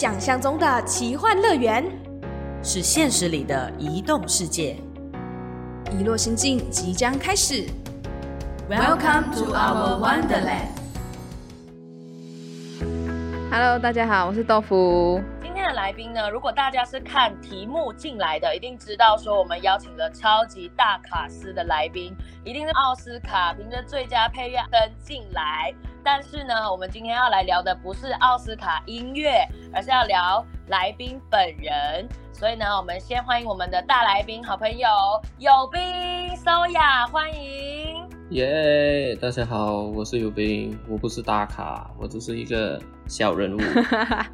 [0.00, 1.84] 想象中的奇幻乐园，
[2.62, 4.76] 是现实里的移动世界。
[5.90, 7.66] 遗落心境即将开始。
[8.70, 10.68] Welcome to our Wonderland.
[13.50, 15.20] Hello，大家好，我是豆腐。
[15.42, 25.74] 今天的来宾呢，如果大家是看题目进来的，一定知道说我们邀请了超级大卡司的来宾，一定是奥斯卡凭着最佳配乐登进来。
[26.04, 32.08] 但是呢，我们今天要来聊的不是奥斯卡音乐，而是要聊来宾本人。
[32.32, 34.88] 所以呢，我们先欢迎我们的大来宾好朋友
[35.38, 37.87] 有斌、苏雅，欢迎。
[38.30, 43.58] 耶大家好，我是尤斌，我不是大咖，我只是一个小人物。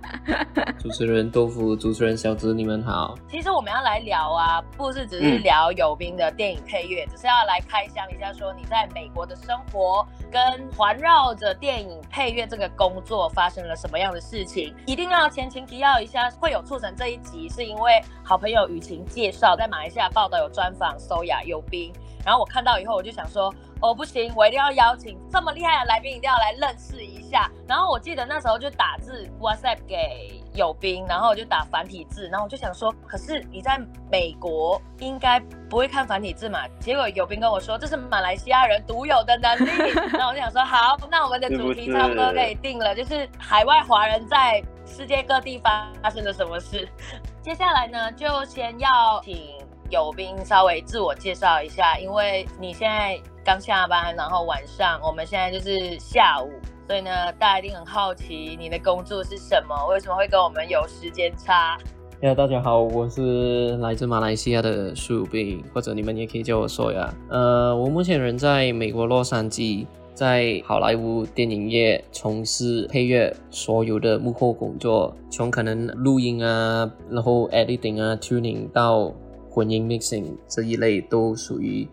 [0.82, 3.16] 主持人豆腐，主持人小子，你们好。
[3.30, 10.42] 其实我们要来聊啊，不是只是聊尤斌的电影配乐，只是要来开箱一下，说你在美国的生活跟
[10.76, 14.74] 环绕着电影配乐这个工作发生了什么样的事情。
[14.86, 21.92] 一定要前情提要一下，会有促成这一集，是因为好朋友雨晴介绍，在马来西亚报道有专访搜雅尤斌，
[22.26, 23.54] 然后我看到以后，我就想说。
[23.84, 27.50] 哦，不行，我一定要邀请这么厉害的来宾，一定要来认识一下。
[27.68, 33.78] 然后我记得那时候就打字 WhatsApp 给友斌，然后我就打繁体字，然后我就想说，可是你在
[34.10, 36.66] 美国应该不会看繁体字嘛？
[36.80, 39.68] 结果友斌跟我说，这是马来西亚人独有的能力。
[40.16, 46.88] 然后我就想说，好，那我们的主题差不多可以定了，就是海外华人在世界各地发生了什么事。
[47.44, 49.36] 接下来呢，就先要请
[49.90, 53.20] 有斌稍微自我介绍一下，因为你现在。
[53.46, 56.48] 刚下班，然后晚上，我们现在就是下午，
[56.86, 61.76] 所以呢，大家一定很好奇你的工作是什么，为什么会跟我们有时间差？
[62.22, 67.14] 呀，大家好，我是来自马来西亚的苏斌，或者你们也可以叫我说呀。
[67.28, 79.12] 呃，我目前人在美国洛杉矶，在好莱坞电影业从事配乐所有的幕后工作，从可能录音啊，然后 editing 啊，tuning 到
[79.54, 81.86] 混音 mixing 这一类都属于。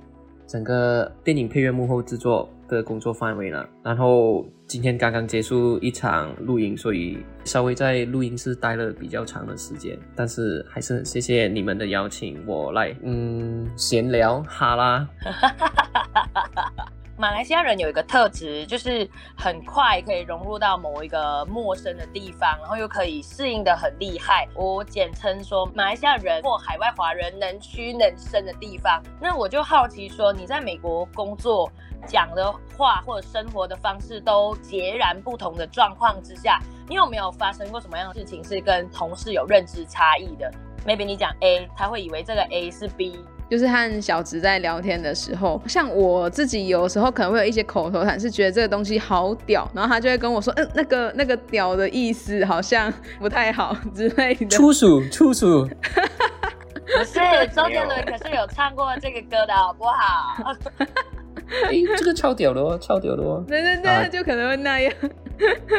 [0.48, 15.08] 整个电影配乐幕后制作的工作范围了，然后今天刚刚结束一场录音，所以稍微在录音室待了比较长的时间，但是还是很谢谢你们的邀请，我来嗯闲聊哈啦。
[17.22, 24.48] 马来西亚人有一个特质，就是很快可以融入到某一个陌生的地方，然后又可以适应的很厉害。
[24.56, 29.00] 我简称说马来西亚人或海外华人能屈能伸的地方。
[29.22, 31.72] 那我就好奇说，你在美国工作
[32.08, 36.60] 讲的话或者生活的方式都截然不同的状况之下，
[36.90, 40.52] 你有没有发生过什么样的事情是跟同事有认知差异的
[40.88, 43.24] ？maybe 你讲 A，他会以为这个 A 是 B。
[43.52, 54.48] 就是和小植在聊天的时候，像我自己有时候可能会有一些口头禅，是觉得这个东西好屌，然后他就会跟我说，嗯，那个那个屌的意思好像 不太好之类的。
[54.48, 55.66] 粗俗，粗俗。
[55.66, 57.20] 不是，
[57.54, 60.54] 周杰伦可是有唱过这个歌的好不好？
[61.68, 63.44] 哎，这个超屌的哦，超屌的哦。
[63.46, 64.94] 对对对，就可能会那样。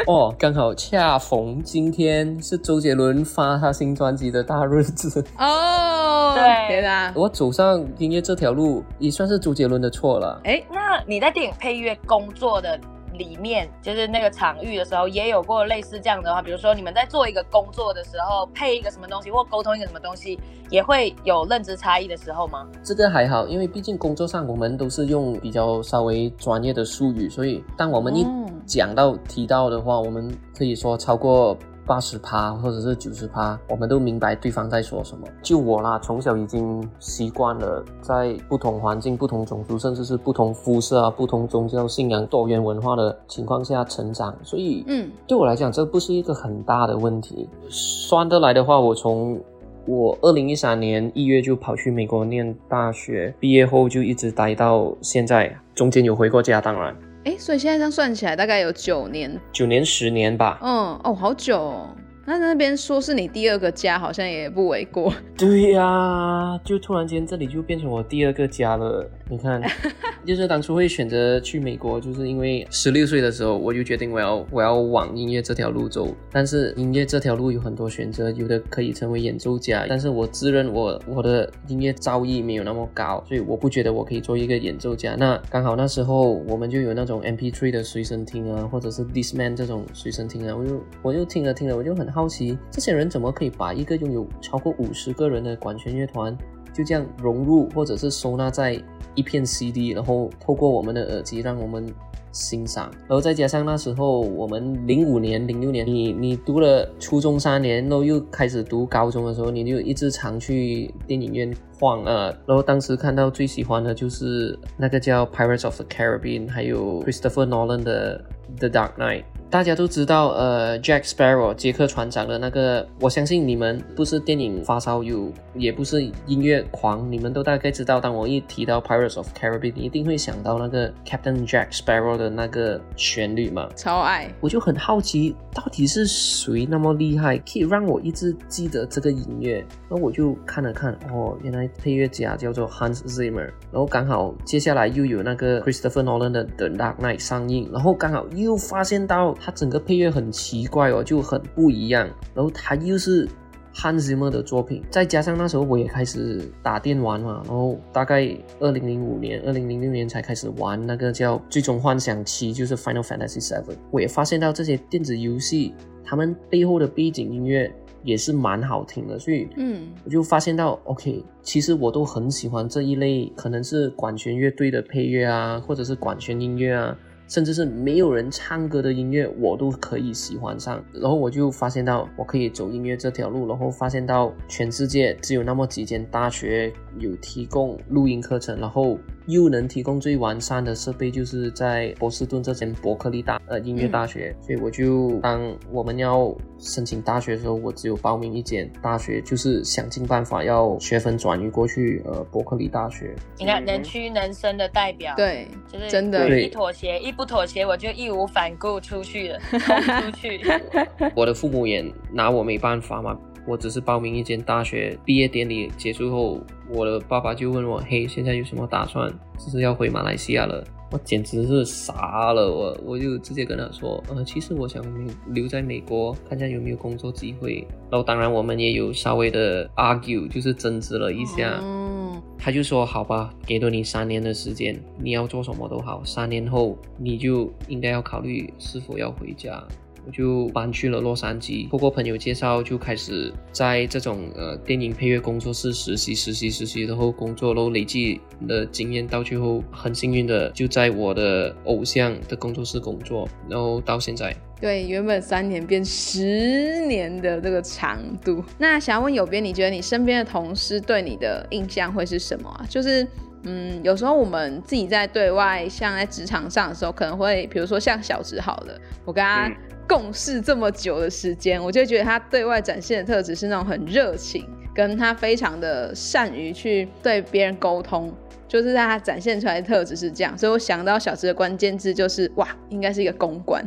[0.06, 6.01] 哦，刚好恰逢今天是周杰伦发他新专辑的大日子哦。
[6.34, 7.12] 对，天啊！
[7.14, 10.40] 我走上音乐这条路也算是周杰伦的错了。
[10.44, 12.78] 哎，那你在电影配乐工作的
[13.14, 20.38] 里面，就是那个场域的时候，也有过类似这样的话，比如说你们在做一个工作的时候，配一个什么东西或沟通一个什么东西，
[20.70, 22.66] 也会有认知差异的时候吗？
[22.82, 28.26] 这个还好，因为毕竟工作上我们都是用比较稍微专业的术语，所以当我们一
[28.64, 31.56] 讲到提到的话，我们可以说超过
[31.86, 35.26] 八十趴或者是九十趴，我们都明白对方在说什么。
[35.42, 47.48] 就我啦，从小已经习惯了在不同环境、不同种族，甚至是不同肤色啊、不同宗教信仰、多元文化的情况下成长，所以，嗯，对我来讲，这不是一个很大的问题。
[47.68, 49.40] 算得来的话，我从
[49.84, 56.96] 我二零一三年一月就跑去美国念大学，毕业后就一直待到现在，中间有回过家，当然。
[57.24, 60.58] 哎，所以现在这样算起来大概有九年，九年十年吧。
[60.60, 61.96] 嗯，哦，好久哦。
[62.24, 65.12] 那那边说是你第二个家，好像也不为过。
[65.36, 69.08] 对呀，就突然间这里就变成我第二个家了。
[69.28, 69.60] 你看，
[70.24, 76.14] 就是当初会选择去美国，就是因为十六岁的时候我就决定我要我要往音乐这条路走。
[76.30, 85.16] 但是音乐这条路有很多选择，有的可以成为演奏家，但是我自认我我的音乐造诣没有那么高，所以我不觉得我可以做一个演奏家。
[85.18, 96.36] 那刚好那时候我们就有那种 MP3 的随身听啊，或者是 Discman 这种随身听啊，我就我就听了听了，我就很好奇，这些人怎么可以把一个拥有超过五十个人的管弦乐团
[96.72, 98.80] 就这样融入或者是收纳在
[99.14, 101.86] 一片 CD，然后透过我们的耳机，让我们
[102.32, 102.90] 欣赏。
[103.06, 112.32] 然后再加上那时候我们零五年、零六年，你你读了初中三年，然后又开始读高中的时候，你就一直常去电影院晃啊。
[112.46, 118.24] 然后当时看到最喜欢的就是那个叫《Pirates of the Caribbean》，还有 Christopher Nolan 的
[118.58, 119.20] 《The Dark Knight》。
[119.52, 128.00] 大家都知道，呃，Jack Sparrow 杰克船长的那个，我相信你们不是电影发烧友，也不是音乐狂，你们都大概知道。
[128.00, 134.32] 当我一提到 Pirates of Caribbean，一定会想到那个 Captain Jack Sparrow 的那个旋律嘛，超爱。
[134.40, 139.58] 我就很好奇，到底是谁那么厉害，可以让我一直记得这个音乐？
[139.90, 143.50] 然后我就看了看，哦，原来配乐家叫做 Hans Zimmer。
[143.70, 149.36] 然后刚好接下来又有那个 Christopher Nolan 的 The Dark Knight 上映，然后刚好又发现到。
[149.44, 152.08] 它整个配乐很奇怪哦，就很不一样。
[152.32, 153.28] 然后它又是
[153.74, 163.76] Hans Zimmer 的作品，再加上那时候我也开始打电玩嘛，然后大概二零零五年、二零零六年才开始玩那个叫《最终幻想七》，就是 Final Fantasy Seven。
[163.90, 165.74] 我也发现到这些电子游戏，
[166.04, 167.74] 他们背后的背景音乐
[168.04, 176.96] 也是蛮好听的，所以嗯，我就发现到 OK，其实我都很喜欢这一类，可能是管弦乐队的配乐啊，或者是管弦音乐啊。
[177.28, 180.84] 甚至是没有人唱歌的音乐，我都可以喜欢上。
[180.92, 183.48] 然后我就发现到，我可以走音乐这条路。
[183.48, 188.98] 然后发现到，全世界只有那么几间大学有提供录音课程，然后。
[189.26, 195.40] 又能提供最完善的设备，就是在波士顿这间伯克利大呃音乐大学，所以我就当
[195.70, 203.14] 我们要申请大学的时候，我只有报名一间大学，就是想尽办法要学分转移过去呃伯克利大学。
[203.38, 210.40] 你看能屈能伸的代表，对，就是真的，一妥协一不妥协，我就义无反顾出去了，冲出去。
[211.14, 213.18] 我的父母也拿我没办法嘛。
[213.46, 219.12] 我只是报名一间大学，毕业典礼结束后，我的爸爸就问我：“嘿，现在有什么打算？
[219.38, 220.62] 只是要回马来西亚了。”
[220.92, 224.84] 我简直是傻了，我我就直接跟他说：“呃，其实我想
[225.28, 231.58] 留在美国，看下有没有工作机会。”然后当然我们也有稍微的 argue，就是争执了一下。
[231.62, 239.66] 嗯，他就说：“好吧，给了你三年的时间，你要做什么都好，三年后你就应该要考虑是否要回家。”
[240.04, 258.44] 我就搬去了洛杉矶，通过朋友介绍，就开始在这种呃电影配乐工作室实习，实习，实习，然后工作，然后累积的经验，到最后很幸运的就在我的偶像的工作室工作，然后到现在，对，原本三年变十年的这个长度。
[258.58, 262.66] 那想要问有边，你觉得你身边的同事对你的印象会是什么啊？
[262.68, 263.06] 就是
[263.44, 269.50] 嗯，有时候我们自己在对外，像在职场上的时候，可能会比如说像小植好了，我跟他。
[269.88, 278.10] 共事这么久的时间，我就觉得他对外展现的特质是那种很热情，跟他非常的善于去对别人沟通，
[278.48, 280.38] 就是在他展现出来的特质是这样。
[280.38, 283.62] 所以我想到小植的关键字就是哇，应该是一个公关，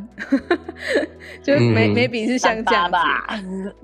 [1.44, 3.27] 就没没比是像这样吧？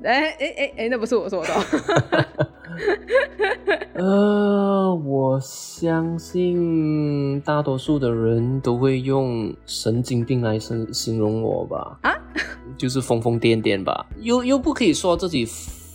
[0.03, 1.53] 哎哎哎哎，那不是我说的。
[3.95, 11.99] 呃，我相信大多数的人都会用神经病来形形容我吧？
[12.03, 12.11] 啊，
[12.77, 14.05] 就是疯疯癫癫吧？
[14.19, 15.45] 又又不可以说自己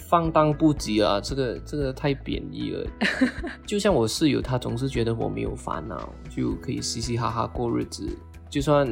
[0.09, 2.87] 放荡不羁啊，这个这个太贬义了。
[3.67, 8.07] 就像我室友，他总是觉得我没有烦恼，就可以嘻嘻哈哈过日子，
[8.49, 8.89] 就算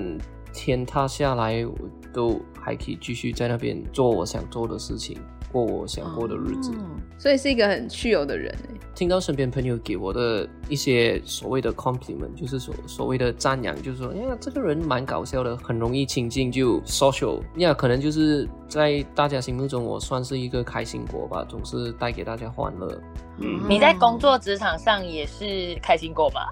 [0.53, 1.75] 天塌下来，我
[2.13, 5.17] 都还可以继续在那边做我想做的事情。
[5.55, 6.73] 过我想过的日子，
[7.17, 8.53] 所以是一个很趣有的人
[8.93, 17.41] 听到身边朋友给我的一些所谓的 compliment，就是所所谓的赞扬，就是说，哎呀，这个人蛮搞笑的，很容易亲近，就 social。
[17.58, 23.01] 呀，可能就是在大家心目中，我算是一个开心果吧，总是带给大家欢乐。
[23.39, 26.51] 嗯，你在工作职场上也是开心果吧？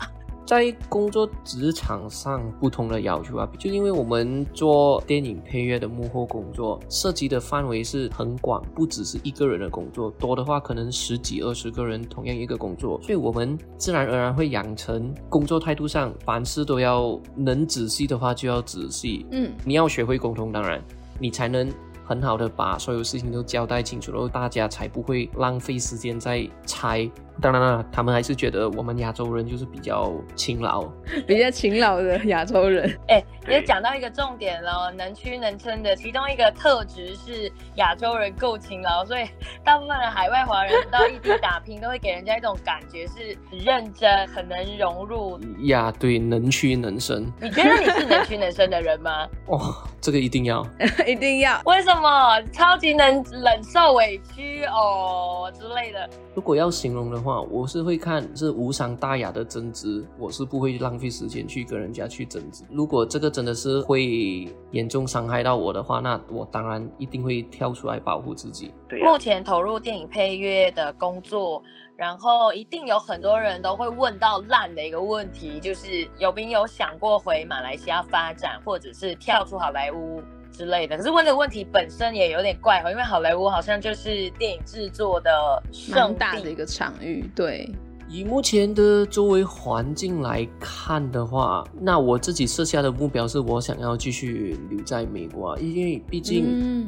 [0.52, 20.78] 在工作职场上不同的要求啊，就因为我们做电影配乐的幕后工作，涉及的范围是很广，不只是一个人的工作，多的话可能十几二十个人同样一个工作，所以我们自然而然会养成工作态度上，凡事都要能仔细的话就要仔细，嗯，你要学会沟通，当然
[21.18, 21.66] 你才能。
[22.12, 27.11] 很好的把所有事情都交代清楚，然后大家才不会浪费时间在猜。
[27.40, 30.85] 当然了，他们还是觉得我们亚洲人就是比较勤劳，
[31.26, 32.95] 比较勤劳的亚洲人。
[33.09, 39.25] 哎，也讲到一个重点了，能屈能伸的其中一个特质是亚洲人够勤劳，所以
[39.64, 45.40] 大部分的海外华人到异地打拼，都会给人家一种感觉是认真，很能融入。
[45.62, 47.25] 呀，对，能屈能伸。
[47.40, 49.26] 你觉得你是能屈能伸的人吗？
[49.47, 49.59] 哇，
[50.02, 50.64] 这个一定要，
[51.09, 51.59] 一定要。
[51.64, 52.01] 为什么？
[52.02, 56.11] 么超级能忍受委屈哦之类的。
[56.35, 62.64] 如果要形容的话，我是会看是无伤大雅的争执，我是不会浪费时间去跟人家去争执。
[62.71, 68.75] 如果这个真的是会严重伤害到我的话，那我当然一定会跳出来保护自己。
[68.88, 71.62] 对目前投入电影配乐的工作。
[71.94, 80.21] 然后一定有很多人都会问到烂的一个问题，就是有没有想过回马来西亚发展，或者是跳出好莱坞
[80.52, 80.97] 之类的？
[80.97, 85.30] 可是问这个问题本身也有点怪哦，因为好莱坞好像就是电影制作的
[85.73, 87.28] 盛大的一个场域。
[87.35, 87.68] 对，
[88.09, 96.87] 以目前的周围环境来看的话，那我自己设下的目标是我想要继续留在美国，因为毕竟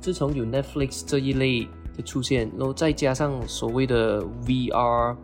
[0.00, 1.66] 自从有 Netflix 这一类。
[1.96, 5.16] 的出现，然后再加上所谓的 VR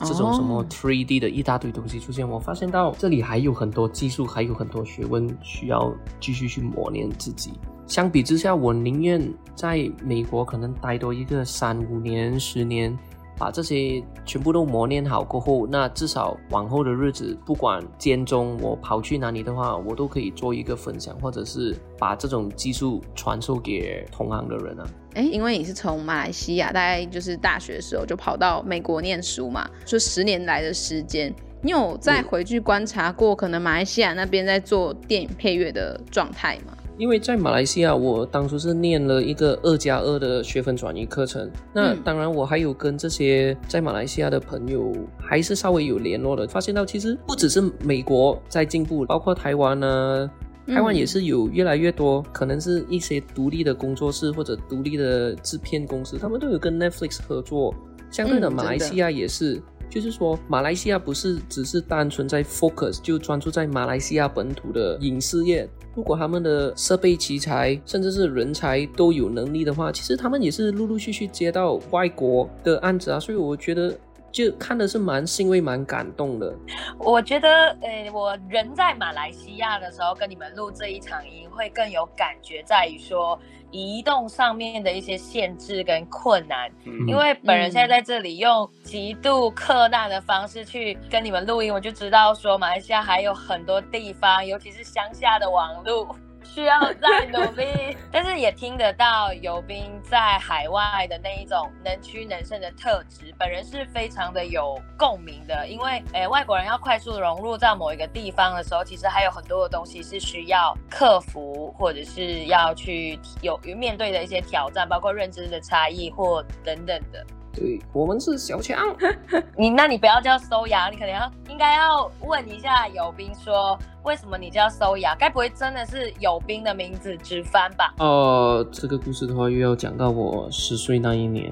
[0.00, 7.52] 这种什么 3D 的一大堆东西出现，我发现到这里还有很多技术，还有很多学问需要继续去磨练自己。
[7.86, 12.96] 相比之下，我宁愿在美国可能待多一个三五年、十年。
[13.38, 24.86] 把这些全部都磨练好过后，那至少往后的日子，不管间中我跑去哪里的话，我都可以做一个分享，或者是把这种技术传授给同行的人啊。
[25.14, 36.75] 哎，因为你是从马来西亚，大概就是大学的时候就跑到美国念书嘛，说十年来的时间，你有再回去观察过可能马来西亚那边在做电影配乐的状态吗？
[36.98, 41.50] 因为在马来西亚，我当初是念了一个二加二的学分转移课程。
[41.72, 46.46] 那当然，我还有跟这些在马来西亚的朋友还是稍微有联络的。
[46.48, 50.30] 发现到其实不只是美国在进步，包括台湾呢，
[50.66, 57.74] 台湾也是有越来越多，可能是一些独立的工作室或者独立的制片公司，他们都有跟 Netflix 合作。
[58.10, 65.68] 相对的，马来西亚也是，就是说马来西亚不是只是单纯在 focus 就专注在马来西亚本土的影视业。
[65.94, 73.96] 如果他们的设备、器材，甚至是人才都有能力的话，其实他们也是陆陆续续接到外国的案子啊，所以我觉得。
[74.36, 76.54] 就看的是蛮欣慰、蛮感动的。
[76.98, 77.48] 我觉得，
[77.80, 83.40] 呃，我人在马来西亚的时候，跟你们录这一场音会更有感觉，在于说
[83.70, 86.70] 移动上面的一些限制跟困难。
[87.08, 96.14] 因为本人现在在这里用极度克难的方式去跟你们录音，我就知道说马来西亚还有很多地方，尤其是乡下的网络。
[96.46, 105.66] 需要再努力， 但是也听得到游兵在海外的那一种能屈能伸的特质，本人是非常的有共鸣的。
[105.68, 117.26] 因为，诶，外国人要快速融入到某一个地方的时候，其实还有很多的东西是需要克服，或者是要去有面对的一些挑战，包括认知的差异或等等的。
[117.56, 118.78] 对我们是小强，
[119.56, 125.14] 你那你不要叫收牙，你可能要应该要问一下友兵说，为什么你叫收牙？
[125.16, 127.94] 该不会真的是友兵的名字直翻吧？
[127.98, 131.50] 哦，这个故事的话又要讲到我十岁那一年，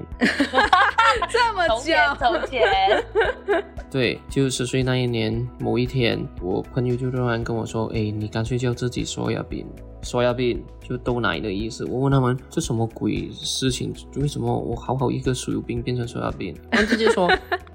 [1.27, 3.03] 这么久，从前，
[3.89, 9.65] 对，就十岁那一年某一天，我朋友就突然跟我说，哎，你干脆叫自己收牙兵。
[10.05, 13.91] 说亚饼就豆奶的意思，我问他们这什么鬼事情？
[14.17, 16.55] 为什么我好好一个手油饼变成说亚饼？
[16.69, 17.27] 他们直接说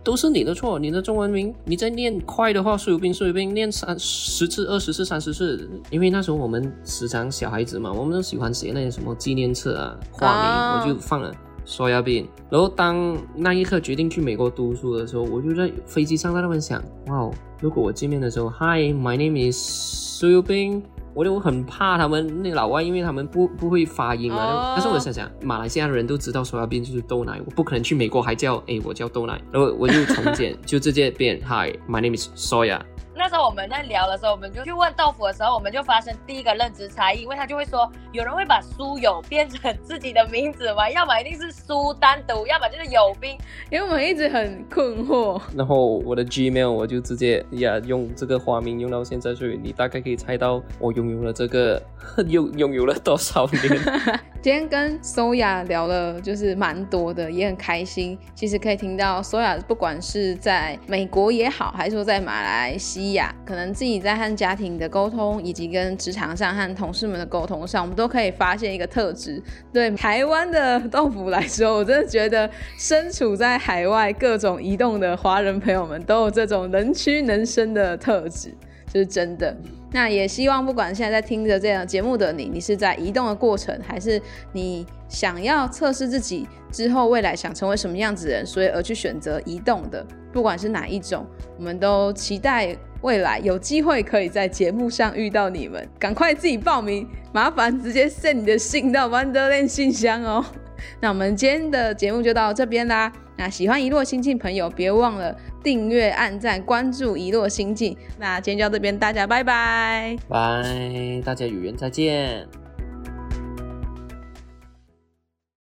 [0.05, 5.69] 都是你的错，你的中文名你在念快的话，手油饼手油饼念三十次、二十次、三十次。
[5.91, 11.35] 因为那时候我们时常小孩子嘛，我们都喜欢写那些什么纪念册啊、化名，我就放了
[11.67, 12.29] 说亚饼。
[12.49, 17.29] 然后当那一刻决定去美国读书的时候，我就在飞机上在那边想，哇，
[17.61, 20.81] 如果我见面的时候，Hi，my name is 苏油饼。
[21.15, 24.75] 我就很怕他们那老外，因为他们不不会发音嘛。
[24.77, 32.81] 但是我想想，马来西亚人都知道说要变就是豆奶，我不可能去美国还叫哎我叫豆奶，然后我就重建， 就直接变 Hi，my name is Soya。
[33.15, 40.89] 那时候我们在聊的时候，我们就去问豆腐的时候，我们就发生第一个认知差异，因为他就会说，有人会把苏友变成自己的名字吗？
[40.91, 43.37] 要么一定是苏单独，要么就是有兵。
[43.71, 45.41] 因为我们一直很困惑。
[45.57, 51.83] 然后我的 Gmail 我就直接呀用这个花名用到现在，所以你大概可以猜到我拥有了这个
[52.29, 53.61] 拥拥有了多少年。
[54.43, 58.19] 今天跟 Soya 聊了就是蛮多的，也很开心。
[58.35, 69.43] 其实可以听到 Soya 不管是在美国也好，还是说在马来西亚，可能自己在和家庭的沟通，以及跟职场上和同事们的沟通上，我们都可以发现一个特质。
[69.75, 78.55] 对台湾的豆腐来说，我真的觉得身处在海外各种移动的华人朋友们，都有这种能屈能伸的特质，
[78.93, 79.57] 就是真的。
[79.93, 84.21] 那也希望不管现在在听着这样节目的你你是在移动的过程还是
[84.53, 91.27] 你想要测试自己之后未来想成为什么样子的人所以而去选择移动的不管是哪一种
[91.59, 95.89] 我们都期待未来有机会可以在节目上遇到你们。
[95.99, 100.45] 赶快自己报名麻烦直接 send 你的信到 wonderland 信箱哦。
[101.01, 107.97] 那我们今天的节目就到这边啦那喜欢娱乐亲戚朋友别忘了订阅、按赞、关注一落心境。
[108.19, 112.47] 那今天就到这边，大家拜拜，拜，大家有缘再见。